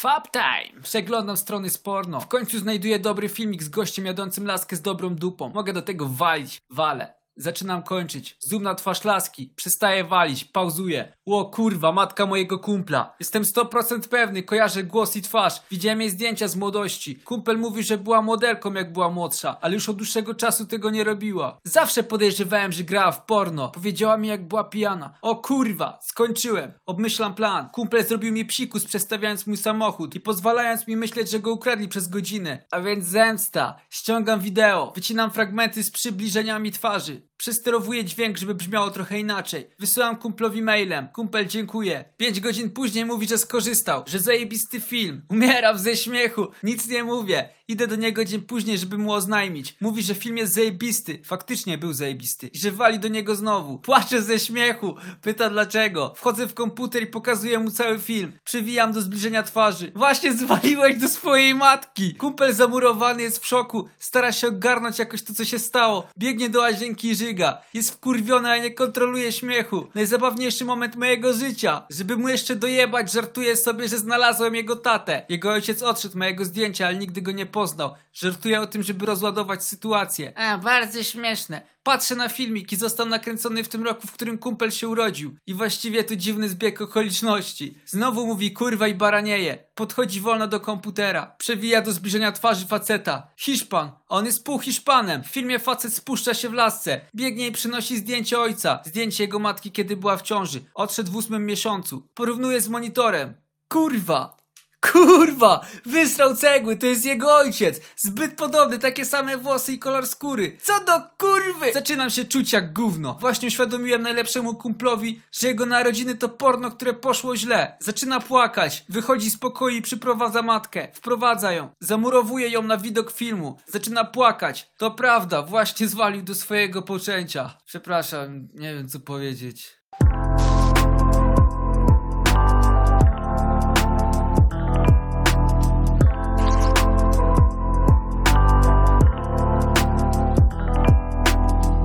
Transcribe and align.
Fab 0.00 0.30
time! 0.30 0.82
Przeglądam 0.82 1.36
strony 1.36 1.70
z 1.70 1.78
porno. 1.78 2.20
W 2.20 2.28
końcu 2.28 2.58
znajduję 2.58 2.98
dobry 2.98 3.28
filmik 3.28 3.62
z 3.62 3.68
gościem 3.68 4.06
jadącym 4.06 4.46
laskę 4.46 4.76
z 4.76 4.82
dobrą 4.82 5.14
dupą. 5.14 5.48
Mogę 5.48 5.72
do 5.72 5.82
tego 5.82 6.08
walić. 6.08 6.58
Walę. 6.70 7.14
Zaczynam 7.36 7.82
kończyć. 7.82 8.36
Zoom 8.40 8.62
na 8.62 8.74
twarz 8.74 9.04
laski. 9.04 9.52
Przestaję 9.56 10.04
walić. 10.04 10.44
Pauzuję. 10.44 11.12
Ło 11.30 11.44
kurwa, 11.44 11.92
matka 11.92 12.26
mojego 12.26 12.58
kumpla. 12.58 13.14
Jestem 13.20 13.42
100% 13.42 14.08
pewny, 14.08 14.42
kojarzę 14.42 14.84
głos 14.84 15.16
i 15.16 15.22
twarz. 15.22 15.62
Widziałem 15.70 16.00
jej 16.00 16.10
zdjęcia 16.10 16.48
z 16.48 16.56
młodości. 16.56 17.16
Kumpel 17.16 17.58
mówi, 17.58 17.82
że 17.82 17.98
była 17.98 18.22
modelką 18.22 18.72
jak 18.72 18.92
była 18.92 19.10
młodsza, 19.10 19.56
ale 19.60 19.74
już 19.74 19.88
od 19.88 19.96
dłuższego 19.96 20.34
czasu 20.34 20.66
tego 20.66 20.90
nie 20.90 21.04
robiła. 21.04 21.58
Zawsze 21.64 22.02
podejrzewałem, 22.02 22.72
że 22.72 22.84
grała 22.84 23.12
w 23.12 23.24
porno. 23.24 23.68
Powiedziała 23.68 24.16
mi 24.16 24.28
jak 24.28 24.48
była 24.48 24.64
pijana. 24.64 25.14
O 25.22 25.36
kurwa, 25.36 25.98
skończyłem. 26.02 26.72
Obmyślam 26.86 27.34
plan. 27.34 27.68
Kumpel 27.68 28.04
zrobił 28.04 28.32
mi 28.32 28.44
psikus 28.44 28.84
przestawiając 28.84 29.46
mój 29.46 29.56
samochód 29.56 30.14
i 30.14 30.20
pozwalając 30.20 30.86
mi 30.86 30.96
myśleć, 30.96 31.30
że 31.30 31.40
go 31.40 31.52
ukradli 31.52 31.88
przez 31.88 32.08
godzinę. 32.08 32.64
A 32.70 32.80
więc 32.80 33.04
zemsta. 33.04 33.80
Ściągam 33.90 34.40
wideo, 34.40 34.92
wycinam 34.94 35.30
fragmenty 35.30 35.84
z 35.84 35.90
przybliżeniami 35.90 36.72
twarzy. 36.72 37.30
Przesterowuję 37.40 38.04
dźwięk, 38.04 38.38
żeby 38.38 38.54
brzmiało 38.54 38.90
trochę 38.90 39.18
inaczej. 39.18 39.70
Wysyłam 39.78 40.16
kumplowi 40.16 40.62
mailem. 40.62 41.08
Kumpel 41.20 41.46
dziękuję. 41.46 42.04
Pięć 42.16 42.40
godzin 42.40 42.70
później 42.70 43.04
mówi, 43.04 43.28
że 43.28 43.38
skorzystał, 43.38 44.02
że 44.06 44.18
zajebisty 44.18 44.80
film. 44.80 45.22
Umieram 45.28 45.78
ze 45.78 45.96
śmiechu. 45.96 46.46
Nic 46.62 46.88
nie 46.88 47.04
mówię. 47.04 47.48
Idę 47.70 47.86
do 47.86 47.96
niego 47.96 48.24
dzień 48.24 48.40
później, 48.40 48.78
żeby 48.78 48.98
mu 48.98 49.12
oznajmić. 49.12 49.76
Mówi, 49.80 50.02
że 50.02 50.14
film 50.14 50.36
jest 50.36 50.52
zajebisty. 50.52 51.20
Faktycznie 51.24 51.78
był 51.78 51.92
zajebisty. 51.92 52.46
I 52.46 52.58
że 52.58 52.72
wali 52.72 52.98
do 52.98 53.08
niego 53.08 53.36
znowu. 53.36 53.78
Płaczę 53.78 54.22
ze 54.22 54.38
śmiechu. 54.38 54.94
Pyta 55.22 55.50
dlaczego. 55.50 56.14
Wchodzę 56.16 56.46
w 56.46 56.54
komputer 56.54 57.02
i 57.02 57.06
pokazuję 57.06 57.58
mu 57.58 57.70
cały 57.70 57.98
film. 57.98 58.32
Przywijam 58.44 58.92
do 58.92 59.00
zbliżenia 59.02 59.42
twarzy. 59.42 59.92
Właśnie 59.94 60.32
zwaliłeś 60.32 60.96
do 60.96 61.08
swojej 61.08 61.54
matki. 61.54 62.14
Kumpel 62.14 62.54
zamurowany 62.54 63.22
jest 63.22 63.42
w 63.42 63.46
szoku. 63.46 63.88
Stara 63.98 64.32
się 64.32 64.48
ogarnąć 64.48 64.98
jakoś 64.98 65.22
to, 65.22 65.34
co 65.34 65.44
się 65.44 65.58
stało. 65.58 66.08
Biegnie 66.18 66.48
do 66.48 66.60
łazienki 66.60 67.08
i 67.08 67.16
żyga. 67.16 67.62
Jest 67.74 67.90
wkurwiony, 67.90 68.50
a 68.50 68.58
nie 68.58 68.70
kontroluje 68.70 69.32
śmiechu. 69.32 69.86
Najzabawniejszy 69.94 70.64
moment 70.64 70.96
mojego 70.96 71.32
życia. 71.32 71.86
Żeby 71.90 72.16
mu 72.16 72.28
jeszcze 72.28 72.56
dojebać, 72.56 73.12
żartuję 73.12 73.56
sobie, 73.56 73.88
że 73.88 73.98
znalazłem 73.98 74.54
jego 74.54 74.76
tatę. 74.76 75.26
Jego 75.28 75.50
ojciec 75.50 75.82
odszedł 75.82 76.18
mojego 76.18 76.44
zdjęcia, 76.44 76.86
ale 76.86 76.96
nigdy 76.96 77.22
go 77.22 77.32
nie 77.32 77.46
poznał. 77.60 77.94
Żartuję 78.12 78.60
o 78.60 78.66
tym, 78.66 78.82
żeby 78.82 79.06
rozładować 79.06 79.64
sytuację. 79.64 80.38
A, 80.38 80.58
bardzo 80.58 81.02
śmieszne. 81.02 81.62
Patrzę 81.82 82.16
na 82.16 82.28
filmik 82.28 82.72
i 82.72 82.76
został 82.76 83.06
nakręcony 83.06 83.64
w 83.64 83.68
tym 83.68 83.84
roku, 83.84 84.06
w 84.06 84.12
którym 84.12 84.38
kumpel 84.38 84.70
się 84.70 84.88
urodził. 84.88 85.36
I 85.46 85.54
właściwie 85.54 86.04
to 86.04 86.16
dziwny 86.16 86.48
zbieg 86.48 86.80
okoliczności. 86.80 87.78
Znowu 87.86 88.26
mówi 88.26 88.52
kurwa 88.52 88.88
i 88.88 88.94
baranieje. 88.94 89.58
Podchodzi 89.74 90.20
wolno 90.20 90.46
do 90.46 90.60
komputera. 90.60 91.34
Przewija 91.38 91.82
do 91.82 91.92
zbliżenia 91.92 92.32
twarzy 92.32 92.66
faceta. 92.66 93.30
Hiszpan. 93.36 93.92
On 94.08 94.26
jest 94.26 94.44
pół 94.44 94.58
Hiszpanem. 94.58 95.22
W 95.22 95.26
filmie 95.26 95.58
facet 95.58 95.94
spuszcza 95.94 96.34
się 96.34 96.48
w 96.48 96.52
lasce. 96.52 97.00
Biegnie 97.14 97.46
i 97.46 97.52
przynosi 97.52 97.98
zdjęcie 97.98 98.40
ojca. 98.40 98.82
Zdjęcie 98.84 99.24
jego 99.24 99.38
matki, 99.38 99.72
kiedy 99.72 99.96
była 99.96 100.16
w 100.16 100.22
ciąży. 100.22 100.60
Odszedł 100.74 101.12
w 101.12 101.16
ósmym 101.16 101.46
miesiącu. 101.46 102.08
Porównuje 102.14 102.60
z 102.60 102.68
monitorem. 102.68 103.34
Kurwa! 103.68 104.39
Kurwa! 104.80 105.66
Wysrał 105.86 106.36
cegły, 106.36 106.76
to 106.76 106.86
jest 106.86 107.04
jego 107.04 107.34
ojciec! 107.36 107.80
Zbyt 107.96 108.36
podobny, 108.36 108.78
takie 108.78 109.04
same 109.04 109.36
włosy 109.38 109.72
i 109.72 109.78
kolor 109.78 110.06
skóry. 110.06 110.56
Co 110.62 110.84
do 110.84 110.92
kurwy! 111.18 111.72
Zaczynam 111.72 112.10
się 112.10 112.24
czuć 112.24 112.52
jak 112.52 112.72
gówno. 112.72 113.16
Właśnie 113.20 113.48
uświadomiłem 113.48 114.02
najlepszemu 114.02 114.54
kumplowi, 114.54 115.22
że 115.32 115.48
jego 115.48 115.66
narodziny 115.66 116.14
to 116.14 116.28
porno, 116.28 116.70
które 116.70 116.94
poszło 116.94 117.36
źle. 117.36 117.76
Zaczyna 117.80 118.20
płakać. 118.20 118.84
Wychodzi 118.88 119.30
z 119.30 119.38
pokoju 119.38 119.76
i 119.76 119.82
przyprowadza 119.82 120.42
matkę. 120.42 120.88
Wprowadza 120.92 121.52
ją. 121.52 121.68
Zamurowuje 121.80 122.48
ją 122.48 122.62
na 122.62 122.76
widok 122.76 123.12
filmu. 123.12 123.58
Zaczyna 123.66 124.04
płakać. 124.04 124.70
To 124.76 124.90
prawda, 124.90 125.42
właśnie 125.42 125.88
zwalił 125.88 126.22
do 126.22 126.34
swojego 126.34 126.82
poczęcia. 126.82 127.56
Przepraszam, 127.64 128.48
nie 128.54 128.74
wiem 128.74 128.88
co 128.88 129.00
powiedzieć. 129.00 129.79